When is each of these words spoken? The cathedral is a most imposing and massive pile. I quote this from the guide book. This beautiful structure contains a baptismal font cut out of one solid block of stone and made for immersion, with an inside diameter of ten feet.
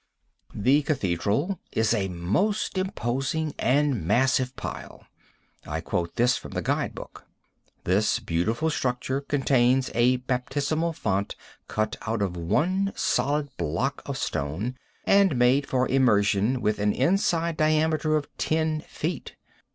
The 0.55 0.81
cathedral 0.81 1.59
is 1.71 1.93
a 1.93 2.07
most 2.07 2.75
imposing 2.75 3.53
and 3.59 4.03
massive 4.03 4.55
pile. 4.55 5.05
I 5.63 5.79
quote 5.81 6.15
this 6.15 6.35
from 6.37 6.53
the 6.53 6.61
guide 6.63 6.95
book. 6.95 7.25
This 7.83 8.17
beautiful 8.17 8.71
structure 8.71 9.21
contains 9.21 9.91
a 9.93 10.15
baptismal 10.15 10.93
font 10.93 11.35
cut 11.67 11.97
out 12.07 12.23
of 12.23 12.35
one 12.35 12.93
solid 12.95 13.55
block 13.57 14.01
of 14.07 14.17
stone 14.17 14.75
and 15.05 15.37
made 15.37 15.67
for 15.67 15.87
immersion, 15.87 16.61
with 16.61 16.79
an 16.79 16.93
inside 16.93 17.55
diameter 17.55 18.15
of 18.15 18.27
ten 18.39 18.81
feet. 18.87 19.35